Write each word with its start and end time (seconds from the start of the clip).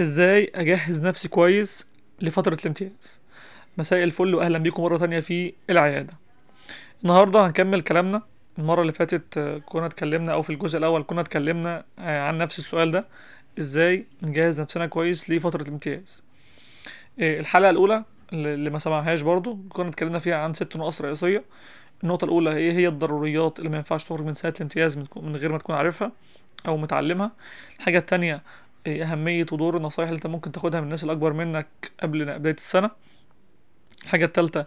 إزاي 0.00 0.52
أجهز 0.54 1.00
نفسي 1.02 1.28
كويس 1.28 1.86
لفترة 2.20 2.56
الامتياز. 2.60 3.20
مساء 3.78 4.04
الفل 4.04 4.34
واهلا 4.34 4.58
بيكم 4.58 4.82
مرة 4.82 4.96
تانية 4.98 5.20
في 5.20 5.52
العيادة. 5.70 6.12
النهاردة 7.02 7.46
هنكمل 7.46 7.80
كلامنا. 7.80 8.22
المرة 8.58 8.80
اللي 8.80 8.92
فاتت 8.92 9.38
آه، 9.38 9.58
كنا 9.58 9.86
اتكلمنا 9.86 10.32
أو 10.32 10.42
في 10.42 10.50
الجزء 10.50 10.78
الأول 10.78 11.04
كنا 11.06 11.20
اتكلمنا 11.20 11.84
آه، 11.98 12.20
عن 12.20 12.38
نفس 12.38 12.58
السؤال 12.58 12.90
ده. 12.90 13.06
إزاي 13.58 14.06
نجهز 14.22 14.60
نفسنا 14.60 14.86
كويس 14.86 15.30
لفترة 15.30 15.62
الامتياز. 15.62 16.22
آه، 17.20 17.40
الحلقة 17.40 17.70
الأولى 17.70 18.04
اللي 18.32 18.70
ما 18.70 18.78
سمعهاش 18.78 19.20
برضو 19.20 19.58
كنا 19.68 19.88
اتكلمنا 19.88 20.18
فيها 20.18 20.36
عن 20.36 20.54
ست 20.54 20.76
نقاط 20.76 21.02
رئيسية. 21.02 21.44
النقطة 22.02 22.24
الأولى 22.24 22.50
هي 22.50 22.72
هي 22.72 22.88
الضروريات 22.88 23.58
اللي 23.58 23.70
ما 23.70 23.76
ينفعش 23.76 24.04
تخرج 24.04 24.24
من 24.24 24.34
سنة 24.34 24.52
الامتياز 24.56 24.96
من 24.96 25.06
من 25.16 25.36
غير 25.36 25.52
ما 25.52 25.58
تكون 25.58 25.74
عارفها 25.74 26.12
أو 26.66 26.76
متعلمها. 26.76 27.32
الحاجة 27.78 27.98
التانية 27.98 28.42
إيه 28.86 29.12
أهمية 29.12 29.46
ودور 29.52 29.76
النصايح 29.76 30.08
اللي 30.08 30.16
أنت 30.16 30.26
ممكن 30.26 30.52
تاخدها 30.52 30.80
من 30.80 30.86
الناس 30.86 31.04
الأكبر 31.04 31.32
منك 31.32 31.66
قبل 32.02 32.38
بداية 32.38 32.54
السنة؟ 32.54 32.90
الحاجة 34.04 34.24
التالتة 34.24 34.64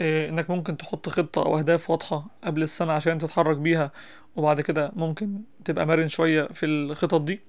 إيه 0.00 0.28
إنك 0.28 0.50
ممكن 0.50 0.76
تحط 0.76 1.08
خطة 1.08 1.42
أو 1.46 1.58
أهداف 1.58 1.90
واضحة 1.90 2.26
قبل 2.44 2.62
السنة 2.62 2.92
عشان 2.92 3.18
تتحرك 3.18 3.56
بيها 3.56 3.90
وبعد 4.36 4.60
كده 4.60 4.92
ممكن 4.96 5.40
تبقى 5.64 5.86
مرن 5.86 6.08
شوية 6.08 6.42
في 6.46 6.66
الخطط 6.66 7.20
دي. 7.20 7.40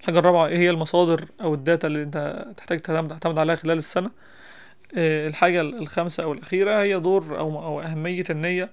الحاجة 0.00 0.18
الرابعة 0.18 0.46
إيه 0.46 0.58
هي 0.58 0.70
المصادر 0.70 1.24
أو 1.40 1.54
الداتا 1.54 1.86
اللي 1.88 2.02
أنت 2.02 2.46
تحتاج 2.56 2.80
تعتمد 2.80 3.38
عليها 3.38 3.54
خلال 3.56 3.78
السنة؟ 3.78 4.10
إيه 4.96 5.26
الحاجة 5.28 5.60
الخامسة 5.60 6.22
أو 6.22 6.32
الأخيرة 6.32 6.82
هي 6.82 7.00
دور 7.00 7.38
أو 7.38 7.64
أو 7.64 7.80
أهمية 7.80 8.24
النية 8.30 8.70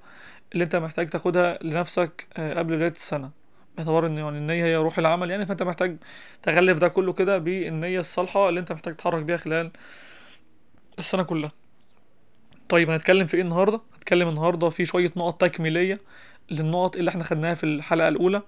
اللي 0.54 0.64
أنت 0.64 0.76
محتاج 0.76 1.10
تاخدها 1.10 1.60
لنفسك 1.64 2.28
آه، 2.38 2.54
قبل 2.60 2.76
بداية 2.76 2.92
السنة. 2.92 3.32
باعتبار 3.80 4.06
ان 4.08 4.18
يعني 4.18 4.38
النية 4.38 4.66
هي 4.66 4.76
روح 4.76 4.98
العمل 4.98 5.32
يعني 5.32 5.46
فأنت 5.46 5.64
محتاج 5.64 5.98
تغلف 6.44 6.80
ده 6.80 6.88
كله 6.88 7.14
كده 7.14 7.38
بالنية 7.38 8.00
الصالحة 8.00 8.50
اللي 8.50 8.60
أنت 8.60 8.72
محتاج 8.72 8.96
تتحرك 8.96 9.24
بيها 9.24 9.38
خلال 9.38 9.72
السنة 11.00 11.24
كلها 11.24 11.52
طيب 12.70 12.90
هنتكلم 12.90 13.28
في 13.28 13.38
إيه 13.38 13.44
النهاردة 13.44 13.82
هنتكلم 13.96 14.30
النهاردة 14.30 14.70
في 14.70 14.86
شوية 14.86 15.12
نقط 15.16 15.42
تكميلية 15.42 16.00
للنقط 16.52 16.96
اللي 16.96 17.10
إحنا 17.10 17.24
خدناها 17.24 17.54
في 17.54 17.64
الحلقة 17.64 18.08
الأولى 18.08 18.42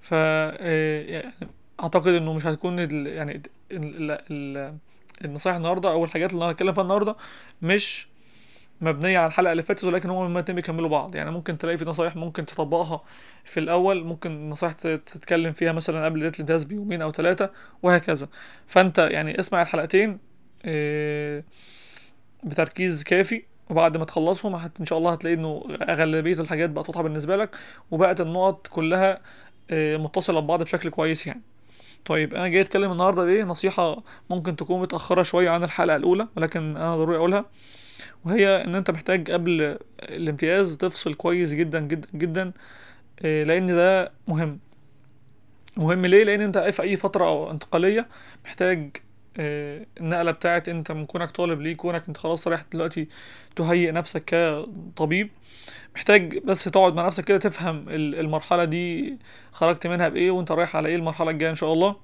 ف 0.00 0.10
آه، 0.14 1.02
يعني 1.02 1.32
أعتقد 1.80 2.08
إنه 2.08 2.32
مش 2.32 2.46
هتكون 2.46 2.80
ال... 2.80 3.06
يعني. 3.06 3.42
ال... 3.72 4.18
ال... 4.30 4.74
النصايح 5.24 5.56
النهارده 5.56 5.90
أو 5.90 6.04
الحاجات 6.04 6.32
اللي 6.32 6.44
أنا 6.44 6.52
هتكلم 6.52 6.72
فيها 6.72 6.82
النهارده 6.82 7.16
مش 7.62 8.06
مبنية 8.80 9.18
على 9.18 9.26
الحلقة 9.26 9.52
اللي 9.52 9.62
فاتت 9.62 9.84
ولكن 9.84 10.10
هما 10.10 10.26
الاتنين 10.26 10.56
بيكملوا 10.56 10.88
بعض. 10.88 11.14
يعني 11.14 11.30
ممكن 11.30 11.58
تلاقي 11.58 11.78
في 11.78 11.84
نصايح 11.84 12.16
ممكن 12.16 12.46
تطبقها 12.46 13.02
في 13.44 13.60
الأول 13.60 14.04
ممكن 14.04 14.50
نصايح 14.50 14.72
تتكلم 14.72 15.52
فيها 15.52 15.72
مثلا 15.72 16.04
قبل 16.04 16.18
بدايه 16.18 16.32
الامتياز 16.34 16.64
بيومين 16.64 17.02
أو 17.02 17.12
ثلاثة 17.12 17.50
وهكذا. 17.82 18.28
فأنت 18.66 18.98
يعني 18.98 19.40
اسمع 19.40 19.62
الحلقتين 19.62 20.18
آه، 20.64 21.44
بتركيز 22.44 23.02
كافي 23.02 23.42
وبعد 23.70 23.96
ما 23.96 24.04
تخلصهم 24.04 24.54
هت 24.54 24.80
إن 24.80 24.86
شاء 24.86 24.98
الله 24.98 25.12
هتلاقي 25.12 25.34
إنه 25.34 25.62
أغلبية 25.82 26.40
الحاجات 26.40 26.70
بقت 26.70 26.88
واضحة 26.88 27.02
بالنسبة 27.02 27.36
لك 27.36 27.56
وبقت 27.90 28.20
النقط 28.20 28.66
كلها 28.66 29.20
آه، 29.70 29.96
متصلة 29.96 30.40
ببعض 30.40 30.62
بشكل 30.62 30.90
كويس 30.90 31.26
يعني. 31.26 31.42
طيب 32.04 32.34
أنا 32.34 32.48
جاي 32.48 32.60
أتكلم 32.60 32.92
النهارده 32.92 33.24
بإيه؟ 33.24 33.44
نصيحة 33.44 34.02
ممكن 34.30 34.56
تكون 34.56 34.80
متأخرة 34.80 35.22
شوية 35.22 35.50
عن 35.50 35.64
الحلقة 35.64 35.96
الأولى 35.96 36.28
ولكن 36.36 36.76
أنا 36.76 36.96
ضروري 36.96 37.16
أقولها. 37.16 37.44
وهي 38.24 38.64
إن 38.64 38.74
أنت 38.74 38.90
محتاج 38.90 39.30
قبل 39.30 39.78
الامتياز 40.02 40.76
تفصل 40.76 41.14
كويس 41.14 41.52
جدا 41.52 41.80
جدا 41.80 42.08
جدا 42.14 42.52
آه، 43.24 43.44
لأن 43.44 43.66
ده 43.66 44.12
مهم. 44.28 44.58
مهم 45.76 46.06
ليه؟ 46.06 46.24
لأن 46.24 46.40
أنت 46.40 46.58
في 46.58 46.82
أي 46.82 46.96
فترة 46.96 47.50
انتقالية 47.50 48.06
محتاج 48.44 48.96
آه، 49.38 49.86
النقلة 50.00 50.30
بتاعت 50.30 50.68
أنت 50.68 50.92
من 50.92 51.06
كونك 51.06 51.30
طالب 51.30 51.60
ليه 51.60 51.76
كونك 51.76 52.02
أنت 52.08 52.16
خلاص 52.16 52.48
رايح 52.48 52.64
دلوقتي 52.72 53.08
تهيئ 53.56 53.92
نفسك 53.92 54.24
كطبيب. 54.96 55.30
محتاج 55.94 56.38
بس 56.38 56.64
تقعد 56.64 56.94
مع 56.94 57.06
نفسك 57.06 57.24
كده 57.24 57.38
تفهم 57.38 57.88
ال- 57.88 58.14
المرحلة 58.20 58.64
دي 58.64 59.16
خرجت 59.52 59.86
منها 59.86 60.08
بإيه 60.08 60.30
وأنت 60.30 60.52
رايح 60.52 60.76
على 60.76 60.88
إيه 60.88 60.96
المرحلة 60.96 61.30
الجاية 61.30 61.50
إن 61.50 61.54
شاء 61.56 61.72
الله. 61.72 61.96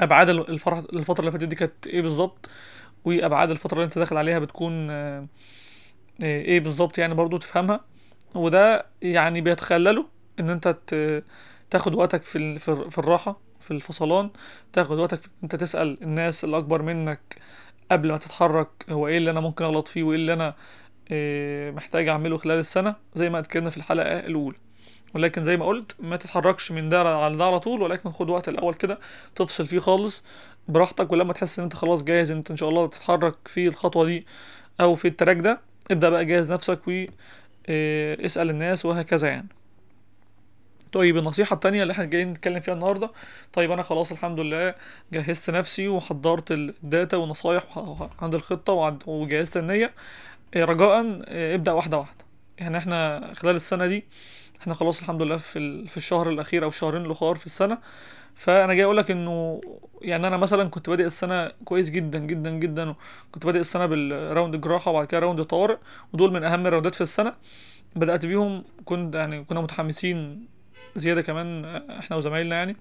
أبعاد 0.00 0.28
الفترة 0.30 0.84
اللي 1.20 1.32
فاتت 1.32 1.44
دي 1.44 1.56
كانت 1.56 1.86
إيه 1.86 2.02
بالظبط؟ 2.02 2.48
وأبعاد 3.04 3.50
الفترة 3.50 3.74
اللي 3.76 3.84
أنت 3.84 3.98
داخل 3.98 4.16
عليها 4.16 4.38
بتكون 4.38 4.90
آه، 4.90 5.26
آه، 6.24 6.40
إيه 6.42 6.60
بالظبط 6.60 6.98
يعني 6.98 7.14
برضو 7.14 7.38
تفهمها. 7.38 7.80
وده 8.34 8.86
يعني 9.02 9.40
بيتخلله 9.40 10.06
إن 10.40 10.50
أنت 10.50 10.76
تاخد 11.70 11.94
وقتك 11.94 12.22
في 12.22 12.58
في 12.58 12.68
الر- 12.68 12.90
في 12.90 12.98
الراحة 12.98 13.40
في 13.60 13.70
الفصلان. 13.70 14.30
تاخد 14.72 14.98
وقتك 14.98 15.22
في 15.22 15.28
أنت 15.44 15.56
تسأل 15.56 15.98
الناس 16.02 16.44
اللي 16.44 16.58
اكبر 16.58 16.82
منك 16.82 17.36
قبل 17.90 18.12
ما 18.12 18.18
تتحرك 18.18 18.68
هو 18.90 19.08
إيه 19.08 19.18
اللي 19.18 19.30
أنا 19.30 19.40
ممكن 19.40 19.64
أغلط 19.64 19.88
فيه 19.88 20.02
وإيه 20.02 20.16
اللي 20.18 20.32
أنا 20.32 20.54
آه، 21.12 21.70
محتاج 21.70 22.08
أعمله 22.08 22.36
خلال 22.36 22.58
السنة 22.58 22.94
زي 23.14 23.30
ما 23.30 23.38
اتكلمنا 23.38 23.70
في 23.70 23.76
الحلقة 23.76 24.18
الأولى. 24.20 24.56
ولكن 25.14 25.42
زي 25.44 25.56
ما 25.56 25.66
قلت 25.66 25.94
ما 26.00 26.16
تتحركش 26.16 26.72
من 26.72 26.88
ده 26.88 26.98
على 27.00 27.36
ده 27.36 27.44
على 27.44 27.60
طول 27.60 27.82
ولكن 27.82 28.10
خد 28.12 28.30
وقت 28.30 28.48
الأول 28.48 28.74
كده 28.74 28.98
تفصل 29.36 29.66
فيه 29.66 29.78
خالص 29.78 30.22
براحتك 30.68 31.12
ولما 31.12 31.32
تحس 31.32 31.58
إن 31.58 31.62
أنت 31.64 31.74
خلاص 31.74 32.04
جاهز 32.04 32.30
أنت 32.30 32.50
إن 32.50 32.56
شاء 32.56 32.68
الله 32.68 32.86
تتحرك 32.86 33.34
في 33.48 33.68
الخطوة 33.68 34.04
دي 34.06 34.26
أو 34.80 34.94
في 34.94 35.08
ال 35.08 35.13
track 35.13 35.36
ده 35.36 35.60
ابدأ 35.90 36.08
بقى 36.08 36.24
جهز 36.24 36.52
نفسك 36.52 36.88
و 36.88 37.04
آه، 37.68 38.26
اسأل 38.26 38.50
الناس 38.50 38.84
وهكذا 38.86 39.28
يعني. 39.28 39.48
طيب 40.92 41.16
النصيحة 41.16 41.54
التانية 41.54 41.82
اللي 41.82 41.92
إحنا 41.92 42.04
جايين 42.04 42.30
نتكلم 42.30 42.60
فيها 42.60 42.74
النهاردة 42.74 43.10
طيب 43.52 43.70
أنا 43.70 43.82
خلاص 43.82 44.12
الحمد 44.12 44.40
لله 44.40 44.74
جهزت 45.12 45.50
نفسي 45.50 45.88
وحضرت 45.88 46.52
ال 46.52 46.65
data 46.65 47.16
والنصايح 47.16 47.78
وعندي 47.78 48.34
الخطة 48.34 48.98
وجهزت 49.06 49.56
النية 49.56 49.92
آه، 50.54 50.64
رجاء 50.64 51.22
آه، 51.28 51.54
ابدأ 51.54 51.72
واحدة 51.72 51.98
واحدة. 51.98 52.24
يعني 52.58 52.78
إحنا 52.78 53.30
خلال 53.34 53.56
السنة 53.56 53.86
دي 53.86 54.04
إحنا 54.60 54.74
خلاص 54.74 55.00
الحمد 55.00 55.22
لله 55.22 55.36
في 55.36 55.86
في 55.88 55.96
الشهر 55.96 56.28
الأخير 56.30 56.64
أو 56.64 56.68
الشهرين 56.68 57.04
الآخر 57.04 57.34
في 57.34 57.46
السنة. 57.46 57.78
فأنا 58.34 58.74
جاي 58.74 58.84
أقول 58.84 58.96
لك 58.96 59.10
إنه 59.10 59.60
يعني 60.02 60.26
أنا 60.26 60.36
مثلا 60.36 60.68
كنت 60.68 60.90
بادئ 60.90 61.04
السنة 61.06 61.52
كويس 61.64 61.90
جدا 61.90 62.18
جدا 62.18 62.50
جدا 62.50 62.94
كنت 63.32 63.46
بادئ 63.46 63.60
السنة 63.60 63.86
بال 63.86 64.06
round 64.06 64.56
جراحة 64.56 64.90
وبعد 64.90 65.06
كده 65.06 65.20
round 65.20 65.42
طوارئ 65.42 65.76
ودول 66.12 66.32
من 66.32 66.44
أهم 66.44 66.66
الراوندات 66.66 66.94
في 66.94 67.00
السنة. 67.00 67.34
بدأت 67.96 68.26
بيهم 68.26 68.64
كنت 68.84 69.14
يعني 69.14 69.44
كنا 69.44 69.60
متحمسين 69.60 70.46
زيادة 70.96 71.22
كمان 71.22 71.64
إحنا 71.90 72.16
وزمايلنا 72.16 72.56
يعني 72.56 72.76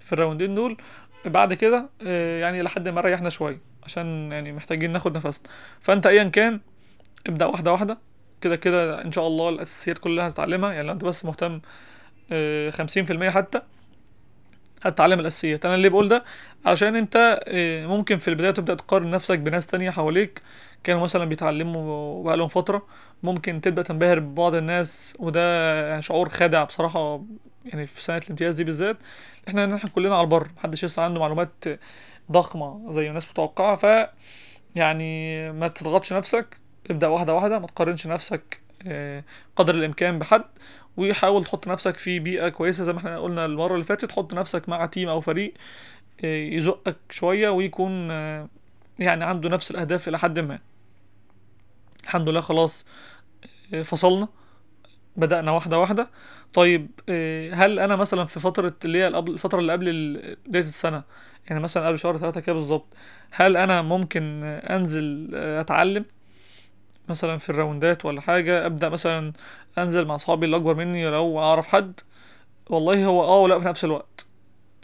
في 0.00 0.12
الراوندين 0.12 0.54
دول. 0.54 0.76
بعد 1.24 1.54
كده 1.54 1.88
آه، 2.06 2.40
يعني 2.40 2.62
لحد 2.62 2.88
ما 2.88 3.00
ريحنا 3.00 3.28
شوية 3.28 3.58
عشان 3.84 4.32
يعني 4.32 4.52
محتاجين 4.52 4.92
ناخد 4.92 5.16
نفسنا. 5.16 5.48
فأنت 5.80 6.06
ايا 6.06 6.24
كان 6.24 6.60
ابدأ 7.26 7.46
واحدة 7.46 7.72
واحدة. 7.72 7.98
كده 8.44 8.56
كده 8.56 9.02
إن 9.04 9.12
شاء 9.12 9.26
الله 9.26 9.48
الأساسيات 9.48 9.98
كلها 9.98 10.28
هتتعلمها. 10.28 10.72
يعني 10.72 10.86
لو 10.86 10.92
أنت 10.92 11.04
بس 11.04 11.24
مهتم 11.24 11.60
خمسين 12.70 13.04
في 13.04 13.12
المية 13.12 13.30
حتى 13.30 13.62
هتتعلم 14.82 15.20
الأساسيات. 15.20 15.64
أنا 15.66 15.74
اللي 15.74 15.88
بقول 15.88 16.08
ده 16.08 16.24
عشان 16.66 16.96
أنت 16.96 17.40
آه، 17.48 17.86
ممكن 17.86 18.18
في 18.18 18.28
البداية 18.28 18.50
تبدأ 18.50 18.74
تقارن 18.74 19.10
نفسك 19.10 19.38
بناس 19.38 19.66
تانية 19.66 19.90
حواليك. 19.90 20.42
كانوا 20.84 21.02
مثلا 21.02 21.24
بيتعلموا 21.24 22.24
بقالهم 22.24 22.48
فترة. 22.48 22.86
ممكن 23.22 23.60
تبدأ 23.60 23.82
تنبهر 23.82 24.18
ببعض 24.20 24.54
الناس 24.54 25.16
وده 25.18 26.00
شعور 26.00 26.28
خادع 26.28 26.64
بصراحة 26.64 27.24
يعني 27.64 27.86
في 27.86 28.02
سنة 28.02 28.18
الامتياز 28.24 28.54
دي 28.56 28.64
بالذات. 28.64 28.96
إحنا 29.48 29.76
إحنا 29.76 29.90
كلنا 29.90 30.14
على 30.16 30.24
البر 30.24 30.48
محدش 30.56 30.84
لسه 30.84 31.02
عنده 31.02 31.20
معلومات 31.20 31.64
ضخمة 32.32 32.92
زي 32.92 33.08
الناس 33.08 33.30
متوقعة. 33.30 33.76
ف 33.76 34.08
يعني 34.76 35.52
ما 35.52 35.68
تضغطش 35.68 36.12
نفسك. 36.12 36.63
ابدأ 36.90 37.06
واحدة 37.08 37.34
واحدة 37.34 37.58
ما 37.58 37.66
تقارنش 37.66 38.06
نفسك 38.06 38.60
آه، 38.86 39.24
قدر 39.56 39.74
الإمكان 39.74 40.18
بحد 40.18 40.44
وحاول 40.96 41.44
تحط 41.44 41.68
نفسك 41.68 41.98
في 41.98 42.18
بيئة 42.18 42.48
كويسة 42.48 42.82
زي 42.84 42.92
ما 42.92 42.98
إحنا 42.98 43.18
قلنا 43.18 43.44
المرة 43.44 43.74
اللي 43.74 43.84
فاتت 43.84 44.12
حط 44.12 44.34
نفسك 44.34 44.68
مع 44.68 44.86
تيم 44.86 45.08
أو 45.08 45.20
فريق 45.20 45.54
آه، 46.24 46.36
يزقك 46.36 46.96
شوية 47.10 47.48
ويكون 47.48 48.10
آه، 48.10 48.48
يعني 48.98 49.24
عنده 49.24 49.48
نفس 49.48 49.70
الأهداف 49.70 50.08
إلى 50.08 50.18
حد 50.18 50.38
ما. 50.38 50.58
الحمد 52.04 52.28
لله 52.28 52.40
خلاص 52.40 52.84
فصلنا 53.84 54.28
بدأنا 55.16 55.50
واحدة 55.50 55.78
واحدة. 55.78 56.10
طيب 56.54 56.90
هل 57.52 57.78
أنا 57.78 57.96
مثلا 57.96 58.24
في 58.24 58.40
فترة 58.40 58.74
اللي 58.84 58.98
هي 58.98 59.08
الفترة 59.08 59.60
اللي 59.60 59.72
قبل 59.72 60.36
بداية 60.46 60.62
السنة 60.62 61.02
يعني 61.46 61.60
مثلا 61.60 61.86
قبل 61.88 61.98
شهر 61.98 62.18
ثلاثة 62.18 62.40
كده 62.40 62.54
بالظبط 62.54 62.86
هل 63.30 63.56
أنا 63.56 63.82
ممكن 63.82 64.44
أنزل 64.44 65.30
آه، 65.34 65.60
أتعلم؟ 65.60 66.04
مثلا 67.08 67.38
في 67.38 67.50
الراوندات 67.50 68.04
ولا 68.04 68.20
حاجة 68.20 68.66
أبدأ 68.66 68.88
مثلا 68.88 69.32
أنزل 69.78 70.04
مع 70.04 70.14
أصحابي 70.14 70.46
اللي 70.46 70.56
أكبر 70.56 70.74
مني 70.74 71.06
لو 71.10 71.40
أعرف 71.40 71.66
حد. 71.66 72.00
والله 72.70 73.04
هو 73.06 73.24
آه 73.24 73.38
ولا 73.40 73.58
في 73.60 73.64
نفس 73.66 73.84
الوقت. 73.84 74.26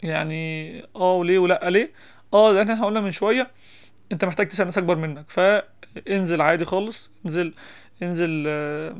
يعني 0.03 0.79
آه 0.95 1.13
وليه 1.15 1.39
ولا 1.39 1.69
ليه؟ 1.69 1.91
آه 2.33 2.51
لأن 2.51 2.69
إحنا 2.69 2.85
قلنا 2.85 3.01
من 3.01 3.11
شوية 3.11 3.51
أنت 4.11 4.25
محتاج 4.25 4.47
تسأل 4.47 4.65
ناس 4.65 4.77
أكبر 4.77 4.95
منك. 4.95 5.25
فانزل 5.29 6.41
عادي 6.41 6.65
خالص. 6.65 7.09
انزل 7.25 7.53
انزل 8.03 8.45
آه، 8.47 8.95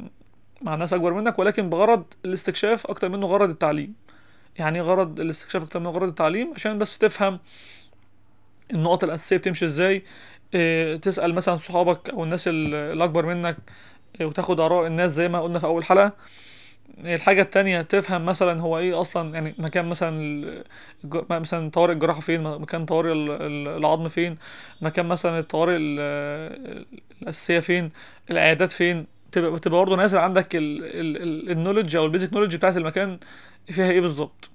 مع 0.61 0.75
ناس 0.75 0.93
أكبر 0.93 1.13
منك 1.13 1.39
ولكن 1.39 1.69
بغرض 1.69 2.03
الاستكشاف 2.25 2.87
أكتر 2.87 3.09
منه 3.09 3.27
غرض 3.27 3.49
التعليم. 3.49 3.93
يعني 4.57 4.81
غرض 4.81 5.19
الاستكشاف 5.19 5.63
أكتر 5.63 5.79
من 5.79 5.87
غرض 5.87 6.07
التعليم 6.07 6.53
عشان 6.55 6.77
بس 6.79 6.97
تفهم 6.97 7.39
النقط 8.73 9.03
الأساسية 9.03 9.37
بتمشي 9.37 9.65
إزاي. 9.65 10.03
تسأل 11.01 11.33
مثلا 11.35 11.57
صحابك 11.57 12.09
أو 12.09 12.23
الناس 12.23 12.47
ال- 12.47 12.75
الأكبر 12.75 13.25
منك 13.25 13.57
آه، 14.21 14.25
وتاخد 14.25 14.59
آراء 14.59 14.87
الناس 14.87 15.11
زي 15.11 15.27
ما 15.27 15.41
قلنا 15.41 15.59
في 15.59 15.65
أول 15.65 15.85
حلقة. 15.85 16.13
الحاجة 17.05 17.41
التانية 17.41 17.81
تفهم 17.81 18.25
مثلا 18.25 18.61
هو 18.61 18.77
إيه 18.79 19.01
أصلا 19.01 19.33
يعني 19.33 19.55
مكان 19.57 19.85
مثلا 19.89 20.63
مثلا 21.29 21.69
طوارئ 21.71 21.93
الجراحة 21.93 22.19
فين 22.21 22.43
مكان 22.43 22.85
طوارئ 22.85 23.11
ال- 23.11 23.31
ال- 23.31 23.67
العظم 23.77 24.09
فين 24.09 24.37
مكان 24.81 25.05
مثلا 25.05 25.39
الطوارئ 25.39 25.75
ال- 25.77 26.85
الأساسية 27.21 27.59
فين 27.59 27.91
العيادات 28.31 28.71
فين. 28.71 29.05
تبقى 29.31 29.59
تبقى 29.59 29.79
برضه 29.79 29.95
نازل 29.95 30.17
عندك 30.19 30.47
النولج 30.55 31.95
أو 31.95 32.05
البيزك 32.05 32.33
نولج 32.33 32.55
بتاعت 32.55 32.77
المكان 32.77 33.19
فيها 33.67 33.91
إيه 33.91 34.01
بالظبط. 34.01 34.49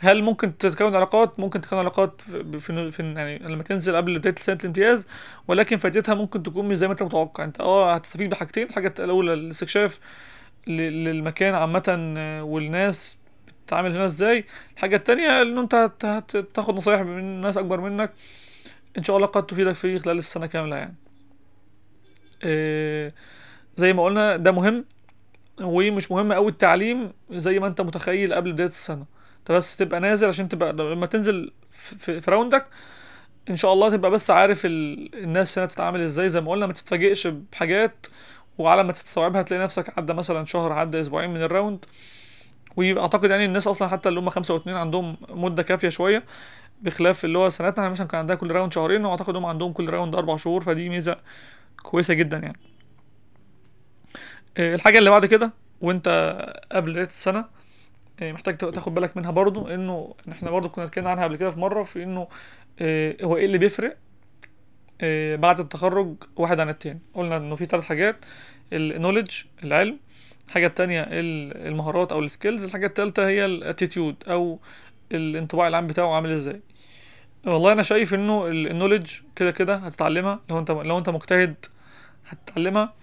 هل 0.00 0.22
ممكن 0.22 0.58
تتكون 0.58 0.94
علاقات؟ 0.96 1.40
ممكن 1.40 1.60
تتكون 1.60 1.78
علاقات 1.78 2.20
في, 2.60 2.90
في, 2.90 3.02
يعني 3.02 3.38
لما 3.38 3.62
تنزل 3.62 3.96
قبل 3.96 4.18
بداية 4.18 4.34
سنة 4.38 4.58
الامتياز 4.60 5.06
ولكن 5.48 5.76
فائدتها 5.78 6.14
ممكن 6.14 6.42
تكون 6.42 6.68
مش 6.68 6.76
زي 6.76 6.86
ما 6.86 6.92
انت 6.92 7.02
متوقع. 7.02 7.44
انت 7.44 7.60
آه 7.60 7.94
هتستفيد 7.94 8.30
بحاجتين. 8.30 8.68
الحاجة 8.68 8.94
الأولى 8.98 9.32
الاستكشاف 9.34 10.00
للمكان 10.66 11.54
عامة 11.54 12.14
آه، 12.18 12.42
والناس 12.42 13.16
بتتعامل 13.64 13.90
هنا 13.96 14.04
إزاي. 14.04 14.44
الحاجة 14.74 14.96
التانية 14.96 15.42
إن 15.42 15.58
انت 15.58 15.74
هت- 15.74 16.04
هت- 16.04 16.36
تاخد 16.36 16.74
نصايح 16.74 17.00
من 17.00 17.40
ناس 17.40 17.56
أكبر 17.56 17.80
منك. 17.80 18.10
إن 18.98 19.04
شاء 19.04 19.16
الله 19.16 19.26
قد 19.28 19.46
تفيدك 19.46 19.72
في 19.74 19.98
خلال 19.98 20.18
السنة 20.18 20.46
كاملة 20.46 20.76
يعني. 20.76 20.94
آه، 22.44 23.12
زي 23.76 23.92
ما 23.92 24.04
قلنا 24.04 24.36
ده 24.36 24.52
مهم 24.52 24.84
ومش 25.60 26.10
مهم 26.12 26.32
قوي 26.32 26.48
التعليم 26.48 27.12
زي 27.30 27.58
ما 27.58 27.66
انت 27.66 27.80
متخيل 27.80 28.34
قبل 28.34 28.52
بداية 28.52 28.68
السنة. 28.68 29.17
انت 29.48 29.56
بس 29.56 29.76
تبقى 29.76 30.00
نازل 30.00 30.28
عشان 30.28 30.48
تبقى 30.48 30.72
لما 30.72 31.06
تنزل 31.06 31.52
في, 31.72 32.20
في 32.20 32.30
round 32.30 32.60
ك 32.60 32.66
إن 33.50 33.56
شاء 33.56 33.72
الله 33.72 33.90
تبقى 33.90 34.10
بس 34.10 34.30
عارف 34.30 34.66
ال... 34.66 35.14
الناس 35.24 35.58
هنا 35.58 35.66
بتتعامل 35.66 36.00
إزاي. 36.00 36.28
زي 36.30 36.40
ما 36.40 36.50
قلنا 36.50 36.66
ما 36.66 36.72
تتفاجئش 36.72 37.26
بحاجات 37.26 38.06
وعلى 38.58 38.82
ما 38.84 38.92
تستوعبها 38.92 39.42
تلاقي 39.42 39.62
نفسك 39.62 39.98
عدى 39.98 40.12
مثلا 40.12 40.46
شهر 40.46 40.72
عدى 40.72 41.00
أسبوعين 41.00 41.30
من 41.30 41.42
ال 41.42 41.48
round. 41.48 41.84
وأعتقد 42.76 43.30
يعني 43.30 43.44
الناس 43.44 43.66
أصلا 43.66 43.88
حتى 43.88 44.08
اللي 44.08 44.20
هم 44.20 44.30
خمسة 44.30 44.54
واتنين 44.54 44.76
عندهم 44.76 45.16
مدة 45.28 45.62
كافية 45.62 45.88
شوية 45.88 46.24
بخلاف 46.82 47.24
اللي 47.24 47.38
هو 47.38 47.48
سنتنا 47.48 47.84
إحنا 47.84 47.88
مثلا 47.92 48.06
كان 48.06 48.20
عندنا 48.20 48.36
كل 48.38 48.52
round 48.52 48.72
شهرين 48.72 49.04
وأعتقد 49.04 49.36
هم 49.36 49.46
عندهم 49.46 49.72
كل 49.72 49.90
round 49.90 50.14
أربع 50.14 50.36
شهور 50.36 50.62
فدي 50.64 50.88
ميزة 50.88 51.16
كويسة 51.82 52.14
جدا 52.14 52.38
يعني. 52.38 52.58
آه، 54.58 54.74
الحاجة 54.74 54.98
اللي 54.98 55.10
بعد 55.10 55.26
كده 55.26 55.52
وأنت 55.80 56.08
قبل 56.72 56.90
بداية 56.92 57.06
السنة 57.06 57.38
آه، 57.38 57.48
محتاج 58.22 58.56
تا- 58.56 58.70
تاخد 58.70 58.94
بالك 58.94 59.16
منها 59.16 59.30
برضو 59.30 59.68
إنه 59.68 60.14
إحنا 60.32 60.50
برضو 60.50 60.68
كنا 60.68 60.84
اتكلمنا 60.84 61.10
عنها 61.10 61.24
قبل 61.24 61.36
كده 61.36 61.50
في 61.50 61.60
مرة 61.60 61.82
في 61.82 62.02
إنه 62.02 62.28
آه، 62.80 63.16
هو 63.22 63.36
إيه 63.36 63.46
اللي 63.46 63.58
بيفرق؟ 63.58 63.96
آه، 65.00 65.36
بعد 65.36 65.60
التخرج 65.60 66.14
واحد 66.36 66.60
عن 66.60 66.68
التاني. 66.68 67.00
قلنا 67.14 67.36
إنه 67.36 67.54
في 67.54 67.64
ثلاث 67.64 67.84
حاجات 67.84 68.24
ال 68.72 68.78
knowledge 68.78 69.30
العلم 69.64 69.98
الحاجة 70.48 70.66
التانية 70.66 71.00
ال- 71.02 71.66
المهارات 71.68 72.12
أو 72.12 72.20
ال 72.20 72.26
skills 72.26 72.64
الحاجة 72.64 72.86
التالتة 72.86 73.26
هي 73.28 73.44
ال 73.44 73.52
attitude 73.52 74.16
أو 74.28 74.60
الانطباع 75.12 75.68
العام 75.68 75.86
بتاعه 75.86 76.14
عامل 76.14 76.30
إزاي. 76.30 76.60
والله 77.46 77.72
أنا 77.72 77.82
شايف 77.82 78.14
إنه 78.14 78.46
ال 78.46 78.52
knowledge 78.52 79.10
كده 79.36 79.50
كده 79.50 79.76
هتتعلمها 79.76 80.40
لو 80.50 80.58
أنت 80.58 80.70
لو 80.70 80.98
أنت 80.98 81.08
مجتهد 81.08 81.54
هتتعلمها. 82.28 82.94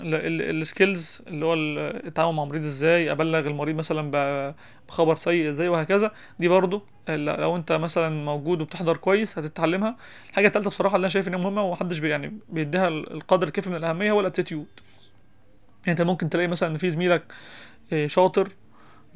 ال 0.00 0.17
skills 0.17 1.22
اللي 1.26 1.46
هو 1.46 1.54
ال- 1.54 2.06
التعامل 2.06 2.34
مع 2.36 2.44
مريض 2.44 2.64
إزاي 2.64 3.10
أبلغ 3.10 3.38
المريض 3.38 3.76
مثلا 3.76 4.54
بخبر 4.88 5.16
سيء 5.16 5.50
إزاي 5.50 5.68
وهكذا. 5.68 6.10
دي 6.38 6.48
برضو 6.48 6.82
لو 7.08 7.56
أنت 7.56 7.72
مثلا 7.72 8.24
موجود 8.24 8.60
وبتحضر 8.60 8.96
كويس 8.96 9.38
هتتعلمها. 9.38 9.96
الحاجة 10.30 10.46
التالتة 10.46 10.70
بصراحة 10.70 10.96
اللي 10.96 11.04
أنا 11.04 11.12
شايف 11.12 11.28
إنها 11.28 11.38
مهمة 11.38 11.62
ومحدش 11.62 11.98
يعني 12.00 12.38
بيديها 12.48 12.88
ال- 12.88 13.12
القدر 13.12 13.46
الكافي 13.46 13.70
من 13.70 13.76
الأهمية 13.76 14.10
هو 14.12 14.20
ال 14.20 14.25
attitude 14.25 14.66
يعني 15.86 16.00
أنت 16.00 16.02
ممكن 16.02 16.30
تلاقي 16.30 16.46
مثلا 16.48 16.68
إن 16.68 16.76
في 16.76 16.90
زميلك 16.90 17.22
آه، 17.92 18.06
شاطر 18.06 18.48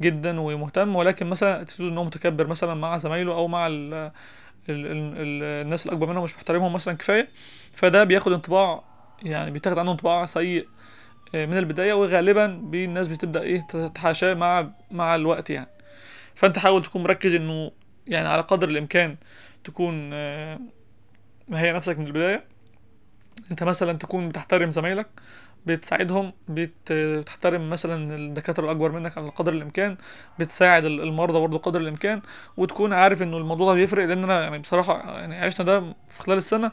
جدا 0.01 0.39
ومهتم 0.39 0.95
ولكن 0.95 1.27
مثلا 1.27 1.61
attitude 1.61 1.91
إن 1.91 1.97
هو 1.97 2.03
متكبر 2.03 2.47
مثلا 2.47 2.73
مع 2.73 2.97
زمايله 2.97 3.33
أو 3.33 3.47
مع 3.47 3.67
ال 3.67 3.93
ال 3.93 4.11
ال 4.69 4.91
ال 5.17 5.43
الناس 5.65 5.85
الاكبر 5.85 6.07
منه 6.07 6.23
مش 6.23 6.35
محترمهم 6.35 6.73
مثلا 6.73 6.93
كفاية. 6.93 7.27
فده 7.73 8.03
بياخد 8.03 8.31
انطباع 8.33 8.83
يعني 9.23 9.51
بيتاخد 9.51 9.77
عنه 9.77 9.91
انطباع 9.91 10.25
سيء 10.25 10.67
آه، 11.35 11.45
من 11.45 11.57
البداية 11.57 11.93
وغالبا 11.93 12.45
الناس 12.73 13.07
بتبدأ 13.07 13.41
إيه 13.41 13.61
تتحاشاه 13.69 14.33
مع 14.33 14.69
مع 14.91 15.15
الوقت 15.15 15.49
يعني. 15.49 15.69
فأنت 16.35 16.59
حاول 16.59 16.83
تكون 16.83 17.03
مركز 17.03 17.33
إنه 17.35 17.71
يعني 18.07 18.27
على 18.27 18.41
قدر 18.41 18.69
الإمكان 18.69 19.15
تكون 19.63 20.09
آه، 20.13 20.59
مهيئ 21.47 21.73
نفسك 21.73 21.99
من 21.99 22.07
البداية. 22.07 22.43
أنت 23.51 23.63
مثلا 23.63 23.97
تكون 23.97 24.29
بتحترم 24.29 24.71
زمايلك 24.71 25.07
بتساعدهم 25.65 26.33
بت- 26.49 26.91
بتحترم 26.93 27.69
مثلا 27.69 28.15
الدكاترة 28.15 28.65
الأكبر 28.65 28.91
منك 28.91 29.17
على 29.17 29.29
قدر 29.29 29.53
الإمكان 29.53 29.97
بتساعد 30.39 30.85
ال- 30.85 31.01
المرضى 31.01 31.39
برضه 31.39 31.57
قدر 31.57 31.79
الإمكان 31.81 32.21
وتكون 32.57 32.93
عارف 32.93 33.21
إنه 33.21 33.37
الموضوع 33.37 33.67
ده 33.73 33.79
بيفرق. 33.79 34.05
لأن 34.05 34.23
أنا 34.23 34.41
يعني 34.43 34.59
بصراحة 34.59 35.19
يعني 35.19 35.35
عشنا 35.41 35.65
ده 35.65 35.79
في 36.09 36.19
خلال 36.23 36.37
السنة 36.37 36.67
آه، 36.67 36.71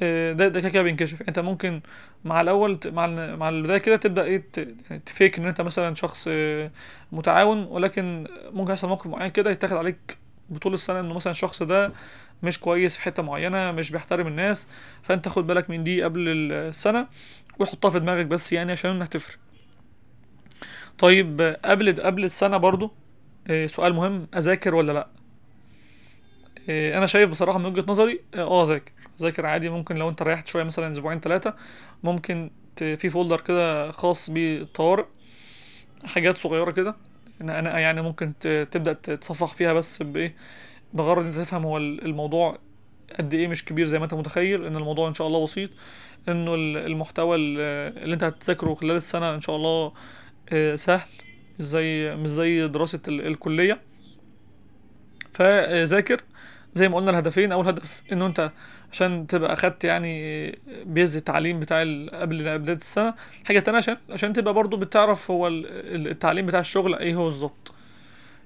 ده 0.00 0.48
ده 0.48 0.60
كده 0.60 0.68
كده 0.68 0.82
بينكشف. 0.82 1.22
انت 1.28 1.38
ممكن 1.38 1.80
مع 2.24 2.40
الأول 2.40 2.78
مع 2.86 3.06
مع 3.36 3.48
البداية 3.48 3.78
كده 3.78 3.96
تبدأ 3.96 4.24
إيه 4.24 4.44
يعني 4.90 5.00
تفيك 5.06 5.38
إن 5.38 5.46
أنت 5.46 5.60
مثلا 5.60 5.94
شخص 5.94 6.24
آه، 6.30 6.70
متعاون 7.12 7.64
ولكن 7.64 8.26
ممكن 8.52 8.72
يحصل 8.72 8.88
موقف 8.88 9.06
معين 9.06 9.30
كده 9.30 9.50
يتاخد 9.50 9.76
عليك 9.76 10.18
بطول 10.50 10.74
السنة 10.74 11.00
إنه 11.00 11.14
مثلا 11.14 11.30
الشخص 11.30 11.62
ده 11.62 11.92
مش 12.42 12.60
كويس 12.60 12.96
في 12.96 13.02
حتة 13.02 13.22
معينة 13.22 13.72
مش 13.72 13.90
بيحترم 13.90 14.26
الناس 14.26 14.66
فأنت 15.02 15.28
خد 15.28 15.46
بالك 15.46 15.70
من 15.70 15.84
دي 15.84 16.02
قبل 16.02 16.28
السنة 16.52 17.06
وحطها 17.58 17.90
في 17.90 18.00
دماغك 18.00 18.26
بس 18.26 18.52
يعني 18.52 18.72
عشان 18.72 18.90
إنها 18.90 19.06
تفرق. 19.06 19.38
طيب 20.98 21.40
آه، 21.40 21.58
قبل 21.64 22.00
قبل 22.02 22.24
السنة 22.24 22.56
برضو 22.56 22.92
آه، 23.48 23.66
سؤال 23.66 23.94
مهم 23.94 24.26
أذاكر 24.36 24.74
ولا 24.74 24.92
لأ؟ 24.92 25.08
أنا 26.68 27.06
شايف 27.06 27.30
بصراحة 27.30 27.58
من 27.58 27.66
وجهة 27.66 27.84
نظري 27.88 28.20
آه 28.34 28.38
آه، 28.40 28.80
ذاكر 29.22 29.46
عادي 29.46 29.68
ممكن 29.70 29.96
لو 29.96 30.08
انت 30.08 30.22
ريحت 30.22 30.46
شوية 30.48 30.64
مثلا 30.64 30.90
أسبوعين 30.90 31.20
ثلاثة 31.20 31.54
ممكن 32.02 32.50
في 32.76 33.08
فولدر 33.10 33.40
كده 33.40 33.92
خاص 33.92 34.30
بالطوارئ 34.30 35.04
حاجات 36.04 36.38
صغيرة 36.38 36.70
كده 36.70 36.96
أنا 37.40 37.58
أنا 37.58 37.78
يعني 37.78 38.02
ممكن 38.02 38.32
تبدأ 38.70 38.92
تتصفح 38.92 39.52
فيها 39.54 39.72
بس 39.72 40.02
بإيه 40.02 40.34
بغرض 40.94 41.22
إن 41.22 41.26
أنت 41.26 41.36
تفهم 41.38 41.64
هو 41.64 41.76
ال- 41.76 42.04
الموضوع 42.04 42.58
قد 43.18 43.34
إيه 43.34 43.48
مش 43.48 43.64
كبير 43.64 43.86
زي 43.86 43.98
ما 43.98 44.04
أنت 44.04 44.14
متخيل 44.14 44.64
إن 44.64 44.76
الموضوع 44.76 45.08
إن 45.08 45.14
شاء 45.14 45.26
الله 45.26 45.44
بسيط 45.44 45.70
إنه 46.28 46.54
ال- 46.54 46.76
المحتوى 46.76 47.36
ال- 47.36 47.60
اللي 48.02 48.14
أنت 48.14 48.24
هتذاكره 48.24 48.74
خلال 48.74 48.96
السنة 48.96 49.34
إن 49.34 49.40
شاء 49.40 49.56
الله 49.56 49.92
آه، 50.52 50.76
سهل 50.76 51.08
مش 51.58 51.64
زي 51.64 52.16
مش 52.16 52.30
زي 52.30 52.68
دراسة 52.68 53.00
ال- 53.08 53.26
الكلية. 53.26 53.80
فذاكر 55.32 56.20
زي 56.76 56.88
ما 56.88 56.96
قلنا 56.96 57.10
الهدفين. 57.10 57.52
أول 57.52 57.66
هدف 57.68 58.02
إنه 58.12 58.26
أنت 58.26 58.50
عشان 58.92 59.26
تبقى 59.26 59.52
أخدت 59.52 59.84
يعني 59.84 60.58
base 60.84 61.16
التعليم 61.16 61.60
بتاع 61.60 61.80
قبل 62.12 62.58
بدايه 62.58 62.76
السنة. 62.76 63.14
الحاجة 63.42 63.58
التانية 63.58 63.78
عشان 63.78 63.96
عشان 64.10 64.32
تبقى 64.32 64.54
برضو 64.54 64.76
بتعرف 64.76 65.30
هو 65.30 65.48
ال- 65.48 65.66
ال- 65.66 66.08
التعليم 66.08 66.46
بتاع 66.46 66.60
الشغل 66.60 66.94
إيه 66.94 67.14
هو 67.14 67.24
بالظبط. 67.24 67.72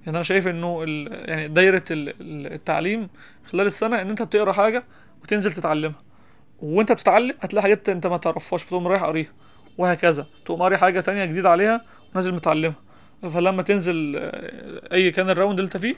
يعني 0.07 0.17
أنا 0.17 0.23
شايف 0.23 0.49
إنه. 0.49 0.85
يعني 1.11 1.49
دايرة 1.49 1.85
ال- 1.91 2.09
ال- 2.21 2.53
التعليم 2.53 3.09
خلال 3.53 3.67
السنة 3.67 4.01
إن 4.03 4.09
أنت 4.11 4.23
بتقرأ 4.23 4.53
حاجة 4.53 4.85
وتنزل 5.23 5.53
تتعلمها. 5.53 6.03
وأنت 6.61 6.93
بتتعلم 6.93 7.35
هتلاقي 7.41 7.63
حاجات 7.63 7.89
أنت 7.89 8.07
ما 8.07 8.17
تعرفهاش 8.17 8.63
فتقوم 8.63 8.89
رايح 8.89 9.03
قاريها 9.05 9.33
وهكذا. 9.79 10.27
تقوم 10.45 10.63
قاري 10.63 10.79
حاجة 10.79 11.01
تانية 11.01 11.25
جديدة 11.25 11.51
عليها 11.51 11.85
ونازل 12.15 12.35
متعلمها. 12.35 12.90
فلما 13.23 13.63
تنزل 13.63 14.17
آه، 14.17 14.95
أي 14.95 15.11
كان 15.11 15.31
ال 15.31 15.35
round 15.35 15.59
اللي 15.59 15.67
أنت 15.67 15.77
فيه 15.77 15.95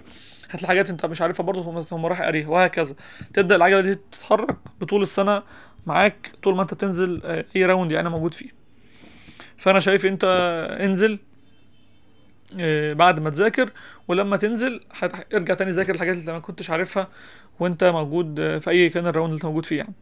هتلاقي 0.51 0.69
حاجات 0.69 0.91
أنت 0.91 1.07
مش 1.07 1.23
عارفها 1.23 1.45
برضه 1.45 1.83
تقوم 1.83 2.07
رايح 2.07 2.23
قاريها 2.23 2.49
وهكذا. 2.49 2.95
تبدأ 3.35 3.57
العجلة 3.57 3.81
دي 3.81 3.95
تتحرك 3.95 4.57
بطول 4.81 5.03
السنة 5.03 5.43
معاك 5.87 6.33
طول 6.43 6.55
ما 6.57 6.63
أنت 6.63 6.75
بتنزل 6.75 7.21
آه، 7.25 7.45
أي 7.57 7.65
round 7.67 7.93
يعني 7.93 8.09
موجود 8.09 8.35
فيه. 8.35 8.51
فأنا 9.57 9.81
شايف 9.81 10.07
أنت 10.07 10.25
انزل 10.81 11.19
آه، 12.61 12.93
بعد 12.93 13.21
ما 13.21 13.31
تذاكر 13.31 13.71
ولما 14.09 14.37
تنزل 14.37 14.81
ارجع 15.35 15.55
تاني 15.55 15.71
ذاكر 15.71 15.95
الحاجات 15.95 16.17
اللي 16.17 16.33
ما 16.33 16.39
كنتش 16.39 16.71
عارفها 16.71 17.09
وأنت 17.61 17.85
موجود 17.85 18.59
في 18.59 18.71
أي 18.71 18.89
كان 18.89 19.07
ال 19.07 19.11
round 19.11 19.29
اللي 19.29 19.37
أنت 19.37 19.45
موجود 19.47 19.67
فيه 19.67 19.79
يعني. 19.79 19.95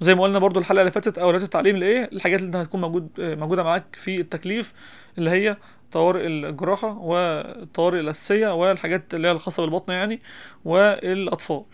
وزي 0.00 0.14
ما 0.14 0.22
قلنا 0.22 0.38
برضو 0.38 0.60
الحلقة 0.60 0.80
اللي 0.80 0.92
فاتت 0.92 1.18
اولويات 1.18 1.42
التعليم 1.42 1.76
لإيه؟ 1.76 2.04
الحاجات 2.12 2.40
اللي 2.40 2.58
هتكون 2.58 2.80
موجود 2.80 3.08
موجودة 3.18 3.62
معاك 3.62 3.96
في 3.96 4.20
التكليف 4.20 4.72
اللي 5.18 5.30
هي 5.30 5.56
طوارئ 5.92 6.26
الجراحة 6.26 6.98
والطوارئ 6.98 8.00
الأساسية 8.00 8.54
والحاجات 8.54 9.14
اللي 9.14 9.28
هي 9.28 9.32
الخاصة 9.32 9.62
بالبطن 9.62 9.92
يعني 9.92 10.20
والأطفال. 10.64 11.64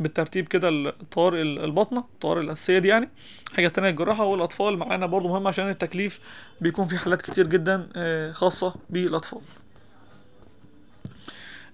بالترتيب 0.00 0.48
كده 0.48 0.68
الطوارئ 0.68 1.42
الباطنه 1.42 2.00
الطوارئ 2.14 2.40
الأساسية 2.40 2.78
دي 2.78 2.88
يعني. 2.88 3.08
حاجة 3.54 3.68
تانية 3.68 3.88
الجراحة 3.90 4.24
والأطفال 4.24 4.76
معانا 4.78 5.06
برضو 5.06 5.28
مهم 5.28 5.46
عشان 5.48 5.68
التكليف 5.68 6.20
بيكون 6.60 6.86
في 6.86 6.98
حالات 6.98 7.22
كتير 7.22 7.46
جدا 7.46 7.88
آه، 7.96 8.32
خاصة 8.32 8.74
بالأطفال. 8.90 9.40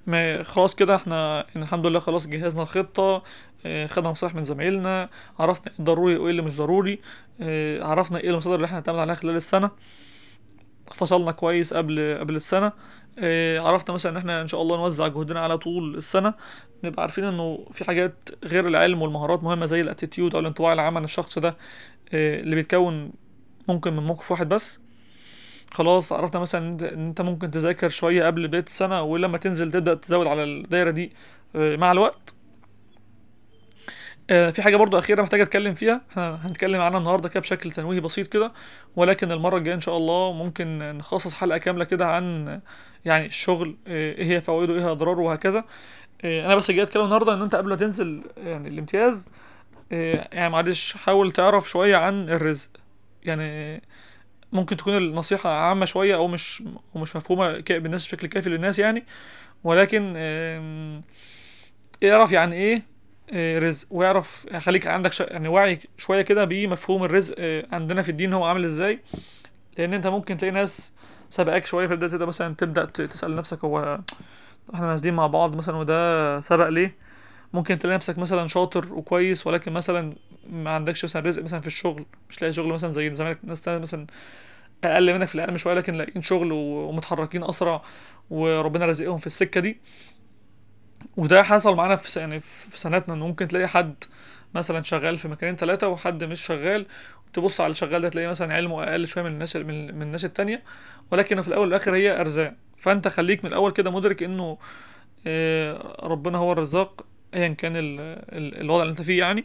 ما 0.09 0.43
خلاص 0.43 0.75
كده 0.75 0.95
إحنا 0.97 1.37
يعني 1.55 1.62
الحمد 1.67 1.87
لله 1.87 1.99
خلاص 2.00 2.27
جهزنا 2.27 2.62
الخطة 2.62 3.23
آه، 3.67 3.87
خدنا 3.87 4.11
نصايح 4.11 4.35
من 4.35 4.45
زمايلنا 4.45 5.09
عرفنا 5.38 5.67
إيه 5.73 5.79
الضروري 5.79 6.17
وايه 6.17 6.31
اللي 6.31 6.43
مش 6.43 6.57
ضروري 6.57 6.99
آه، 7.41 7.85
عرفنا 7.85 8.19
إيه 8.19 8.31
المصادر 8.31 8.57
اللي 8.57 8.65
إحنا 8.67 8.77
هنعتمد 8.79 8.99
عليها 8.99 9.15
خلال 9.15 9.37
السنة. 9.37 9.71
فصلنا 10.95 11.33
كويس 11.33 11.75
قبل 11.75 12.17
قبل 12.21 12.37
السنة 12.37 12.73
آه، 13.19 13.61
عرفنا 13.61 13.95
مثلا 13.95 14.12
ان 14.12 14.17
إحنا 14.17 14.43
ان 14.43 14.49
شاء 14.49 14.62
الله 14.62 14.77
نوزع 14.77 15.09
جهدنا 15.09 15.41
على 15.41 15.59
طول 15.59 15.97
السنة. 15.97 16.35
نبقى 16.85 17.03
عارفين 17.03 17.25
انه 17.25 17.67
في 17.73 17.85
حاجات 17.85 18.15
غير 18.45 18.67
العلم 18.69 19.03
والمهارات 19.03 19.43
مهمة 19.45 19.67
زي 19.67 19.81
الاتيتيود 19.81 20.35
أو 20.35 20.41
الانطباع 20.41 20.73
العام 20.73 20.97
عن 20.97 21.05
الشخص 21.05 21.38
ده 21.38 21.57
اللي 22.15 22.55
بيتكون 22.57 23.12
ممكن 23.69 23.97
من 23.97 24.03
موقف 24.03 24.31
واحد 24.31 24.49
بس. 24.49 24.81
خلاص 25.72 26.12
عرفنا 26.12 26.40
مثلا 26.40 26.68
إن 26.94 27.06
انت 27.06 27.20
ممكن 27.20 27.50
تذاكر 27.50 27.88
شوية 27.88 28.26
قبل 28.26 28.48
بداية 28.48 28.62
السنة 28.64 29.02
ولما 29.02 29.38
تنزل 29.38 29.72
تبدأ 29.72 29.94
تزود 29.94 30.26
على 30.26 30.44
الدايرة 30.44 30.90
دي 30.90 31.12
آه، 31.56 31.76
مع 31.76 31.92
الوقت. 31.92 32.34
آه، 34.30 34.50
في 34.50 34.62
حاجة 34.62 34.76
برضو 34.76 34.98
أخيرة 34.98 35.22
محتاج 35.22 35.40
أتكلم 35.40 35.75
فيها. 35.75 36.00
هنتكلم 36.16 36.80
عنها 36.80 36.98
النهاردة 36.98 37.28
كده 37.28 37.40
بشكل 37.40 37.70
تنويهي 37.70 38.00
بسيط 38.00 38.26
كده 38.32 38.52
ولكن 38.96 39.32
المرة 39.32 39.56
الجاية 39.58 39.75
إن 39.75 39.80
شاء 39.80 39.96
الله 39.96 40.32
ممكن 40.32 40.78
نخصص 40.98 41.34
حلقة 41.34 41.58
كاملة 41.58 41.84
كده 41.84 42.06
عن 42.06 42.60
يعني 43.04 43.26
الشغل 43.26 43.76
آه، 43.87 44.12
إيه 44.14 44.25
هي 44.25 44.40
فوائده 44.40 44.75
إيه 44.75 44.80
هي 44.80 44.90
أضراره 44.90 45.20
وهكذا. 45.20 45.64
آه، 46.25 46.46
أنا 46.46 46.54
بس 46.54 46.70
جاي 46.70 46.82
أتكلم 46.82 47.04
النهاردة 47.04 47.34
إن 47.34 47.42
أنت 47.42 47.54
قبل 47.54 47.68
ما 47.70 47.76
تنزل 47.76 48.22
يعني 48.37 48.68
الامتياز 48.68 49.28
آه، 49.92 50.28
يعني 50.32 50.50
معلش 50.50 50.92
حاول 50.92 51.32
تعرف 51.32 51.68
شوية 51.70 51.96
عن 51.96 52.28
الرزق. 52.30 52.70
يعني 53.25 53.82
ممكن 54.52 54.76
تكون 54.76 54.97
النصيحة 54.97 55.50
عامة 55.50 55.85
شوية 55.85 56.14
أو 56.14 56.28
مش 56.28 56.62
ومش 56.95 57.17
مفهومة 57.17 57.59
بالناس 57.71 58.07
بشكل 58.07 58.26
كافي 58.26 58.50
للناس 58.50 58.78
يعني 58.78 59.05
ولكن 59.64 60.14
اعرف 62.05 62.33
يعني 62.33 62.55
إيه 62.55 62.83
آه، 63.33 63.59
رزق 63.59 63.87
واعرف 63.90 64.47
خليك 64.57 64.87
عندك. 64.87 65.21
يعني 65.21 65.49
وعي 65.49 65.81
شوية 65.99 66.23
كده 66.23 66.45
بمفهوم 66.45 67.05
الرزق 67.05 67.35
آه، 67.38 67.67
عندنا 67.73 68.02
في 68.02 68.09
الدين 68.09 68.33
هو 68.33 68.45
عامل 68.45 68.64
إزاي 68.64 68.99
لأن 69.78 69.95
أنت 69.95 70.07
ممكن 70.07 70.37
تلاقي 70.37 70.52
ناس 70.52 70.93
سبقاك 71.31 71.67
شوية 71.67 71.87
في 71.87 71.93
البداية 71.93 72.11
تبدأ 72.11 72.26
مثلا 72.26 72.55
تبدأ 72.55 72.85
ت- 72.85 73.00
تسأل 73.00 73.37
نفسك 73.37 73.64
هو 73.64 74.00
إحنا 74.75 74.87
نازلين 74.87 75.14
مع 75.14 75.26
بعض 75.26 75.57
مثلا 75.57 75.76
وده 75.76 76.40
سبق 76.40 76.69
ليه 76.69 76.95
ممكن 77.52 77.78
تلاقي 77.78 77.97
نفسك 77.97 78.19
مثلا 78.19 78.49
شاطر 78.49 78.93
وكويس 78.95 79.47
ولكن 79.47 79.73
مثلا 79.73 80.14
ما 80.52 80.71
عندكش 80.71 81.05
مثلا 81.05 81.23
رزق 81.23 81.43
مثلا 81.43 81.61
في 81.61 81.67
الشغل 81.67 82.07
مش 82.31 82.43
لاقي 82.43 82.52
شغل 82.55 82.73
مثلا 82.73 82.93
زي 82.93 83.14
زمايلك 83.14 83.38
ناس 83.45 83.61
تانية 83.61 83.78
مثلا 83.78 84.07
أقل 84.85 85.14
منك 85.14 85.28
في 85.28 85.35
العلم 85.35 85.59
شوية 85.59 85.75
لكن 85.75 85.95
لاقيين 85.95 86.23
شغل 86.23 86.52
ومتحركين 86.52 87.45
أسرع 87.45 87.83
وربنا 88.31 88.87
رزقهم 88.87 89.19
في 89.19 89.26
السكة 89.26 89.61
دي. 89.61 89.81
وده 91.17 91.43
حصل 91.43 91.75
معانا 91.76 91.97
في 91.97 92.21
يعني 92.21 92.40
في 92.40 92.78
سنتنا 92.78 93.14
إن 93.14 93.21
ممكن 93.21 93.49
تلاقي 93.49 93.69
حد 93.69 94.05
مثلا 94.55 94.83
شغال 94.83 95.19
في 95.19 95.28
مكانين 95.28 95.57
ثلاثة 95.57 95.88
وحد 95.88 96.25
مش 96.25 96.40
شغال. 96.47 96.87
تبص 97.33 97.61
على 97.61 97.67
اللي 97.67 97.76
شغال 97.76 98.02
ده 98.02 98.09
تلاقيه 98.09 98.28
مثلا 98.28 98.55
علمه 98.55 98.85
أقل 98.85 99.09
شوية 99.09 99.25
من 99.25 99.31
الناس 99.31 99.57
من, 99.57 99.95
من 99.95 100.02
الناس 100.02 100.25
التانية. 100.25 100.62
ولكن 101.11 101.43
في 101.43 101.49
الأول 101.49 101.62
والآخر 101.67 101.95
هي 101.95 102.21
أرزاق. 102.21 102.55
فأنت 102.76 103.09
خليك 103.09 103.45
من 103.45 103.50
الأول 103.50 103.73
كده 103.73 103.90
مدرك 103.90 104.23
إنه 104.23 104.59
آه، 105.26 105.97
ربنا 106.02 106.38
هو 106.38 106.52
الرزاق 106.52 107.07
ايا 107.35 107.49
كان 107.49 107.76
ال- 107.76 108.00
ال- 108.38 108.61
الوضع 108.61 108.83
اللي 108.83 108.90
أنت 108.90 109.02
فيه 109.02 109.19
يعني. 109.19 109.45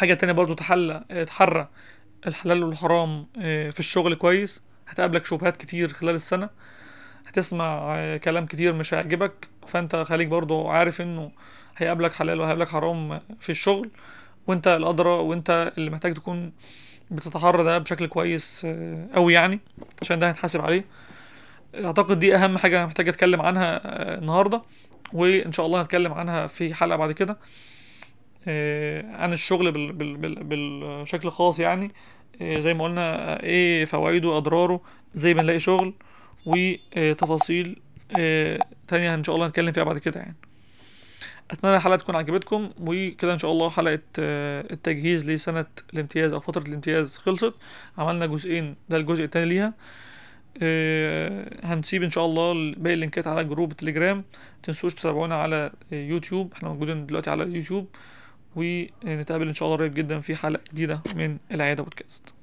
حاجة 0.00 0.14
تانية 0.14 0.32
برضو 0.32 0.54
تحلى 0.54 1.04
آه، 1.10 1.24
تحرى 1.24 1.68
الحلال 2.26 2.62
والحرام 2.64 3.26
آه، 3.40 3.70
في 3.70 3.80
الشغل 3.80 4.14
كويس 4.14 4.62
هتقابلك 4.88 5.26
شبهات 5.26 5.56
كتير 5.56 5.92
خلال 5.92 6.14
السنة 6.14 6.48
هتسمع 7.26 7.94
آه، 7.96 8.16
كلام 8.16 8.46
كتير 8.46 8.72
مش 8.72 8.94
هيعجبك 8.94 9.48
فانت 9.66 9.96
خليك 9.96 10.28
برضو 10.28 10.68
عارف 10.68 11.00
انه 11.00 11.30
هيقابلك 11.76 12.12
حلال 12.12 12.40
وهيقابلك 12.40 12.68
حرام 12.68 13.20
في 13.40 13.50
الشغل 13.50 13.90
وانت 14.46 14.68
الأدرى 14.68 15.08
وانت 15.08 15.72
اللي 15.78 15.90
محتاج 15.90 16.14
تكون 16.14 16.52
بتتحرى 17.10 17.64
ده 17.64 17.78
بشكل 17.78 18.06
كويس 18.06 18.66
قوي 19.14 19.32
يعني 19.32 19.60
عشان 20.02 20.18
ده 20.18 20.30
هنتحاسب 20.30 20.60
عليه. 20.60 20.84
أعتقد 21.84 22.18
دي 22.18 22.36
أهم 22.36 22.58
حاجة 22.58 22.86
محتاج 22.86 23.08
أتكلم 23.08 23.40
عنها 23.42 23.80
النهاردة 24.18 24.62
وإن 25.12 25.52
شاء 25.52 25.66
الله 25.66 25.82
هنتكلم 25.82 26.12
عنها 26.12 26.46
في 26.46 26.74
حلقة 26.74 26.96
بعد 26.96 27.12
كده. 27.12 27.36
عن 29.16 29.32
الشغل 29.32 29.72
بال 29.72 29.92
بال 29.92 30.16
بال 30.16 30.44
بالشكل 30.44 31.30
خاص 31.30 31.60
يعني. 31.60 31.90
آه، 32.42 32.60
زي 32.60 32.74
ما 32.74 32.84
قلنا 32.84 33.32
آه، 33.32 33.42
إيه 33.42 33.84
فوائده 33.84 34.36
اضراره 34.36 34.80
إزاي 35.16 35.34
بنلاقي 35.34 35.60
شغل 35.60 35.94
وتفاصيل 36.46 37.80
آه، 38.18 38.58
تانية 38.88 39.14
إن 39.14 39.24
شاء 39.24 39.34
الله 39.34 39.46
هنتكلم 39.46 39.72
فيها 39.72 39.84
بعد 39.84 39.98
كده 39.98 40.20
يعني. 40.20 40.36
أتمنى 41.50 41.76
الحلقة 41.76 41.96
تكون 41.96 42.16
عجبتكم 42.16 42.70
وكده 42.80 43.32
إن 43.32 43.38
شاء 43.38 43.52
الله 43.52 43.70
حلقة 43.70 43.98
آه، 44.18 44.64
التجهيز 44.72 45.30
لسنة 45.30 45.66
الامتياز 45.94 46.32
أو 46.32 46.40
فترة 46.40 46.62
الامتياز 46.68 47.16
خلصت. 47.16 47.54
عملنا 47.98 48.26
جزئين 48.26 48.76
ده 48.88 48.96
الجزء 48.96 49.24
التاني 49.24 49.46
ليها. 49.46 49.74
آه، 50.62 51.46
هنسيب 51.66 52.02
إن 52.02 52.10
شاء 52.10 52.26
الله 52.26 52.74
باقي 52.76 52.94
اللينكات 52.94 53.26
على 53.26 53.44
group 53.44 53.70
التليجرام 53.70 54.24
متنسوش 54.62 54.94
تتابعونا 54.94 55.34
على 55.36 55.70
آه، 55.92 55.94
يوتيوب. 56.08 56.52
إحنا 56.52 56.68
موجودين 56.68 57.06
دلوقتي 57.06 57.30
على 57.30 57.42
اليوتيوب 57.42 57.88
ونتقابل 58.56 59.48
إن 59.48 59.54
شاء 59.54 59.66
الله 59.66 59.78
قريب 59.78 59.94
جدا 59.94 60.20
في 60.20 60.36
حلقة 60.36 60.62
جديدة 60.72 61.00
من 61.14 61.38
العيادة 61.50 61.82
بودكاست. 61.82 62.34